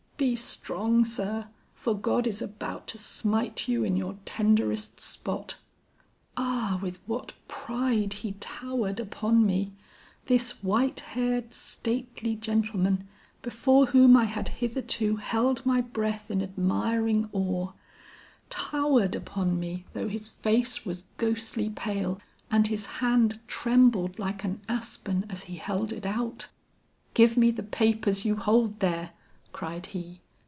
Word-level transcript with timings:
Be 0.17 0.35
strong, 0.35 1.03
sir, 1.03 1.47
for 1.73 1.97
God 1.97 2.27
is 2.27 2.43
about 2.43 2.85
to 2.89 2.99
smite 2.99 3.67
you 3.67 3.83
in 3.83 3.97
your 3.97 4.17
tenderest 4.23 4.99
spot. 4.99 5.57
"Ah, 6.37 6.77
with 6.79 6.99
what 7.07 7.33
pride 7.47 8.13
he 8.13 8.33
towered 8.33 8.99
upon 8.99 9.43
me! 9.43 9.73
this 10.27 10.63
white 10.63 10.99
haired, 10.99 11.55
stately 11.55 12.35
gentleman 12.35 13.07
before 13.41 13.87
whom 13.87 14.15
I 14.15 14.25
had 14.25 14.49
hitherto 14.49 15.15
held 15.15 15.65
my 15.65 15.81
breath 15.81 16.29
in 16.29 16.43
admiring 16.43 17.27
awe; 17.33 17.71
towered 18.51 19.15
upon 19.15 19.59
me 19.59 19.85
though 19.93 20.07
his 20.07 20.29
face 20.29 20.85
was 20.85 21.05
ghostly 21.17 21.71
pale 21.71 22.21
and 22.51 22.67
his 22.67 22.85
hand 23.01 23.39
trembled 23.47 24.19
like 24.19 24.43
an 24.43 24.61
aspen 24.69 25.25
as 25.31 25.45
he 25.45 25.55
held 25.55 25.91
it 25.91 26.05
out! 26.05 26.47
"'Give 27.15 27.35
me 27.37 27.49
the 27.49 27.63
papers 27.63 28.23
you 28.23 28.35
hold 28.35 28.81
there,' 28.81 29.13
cried 29.53 29.87
he. 29.87 30.21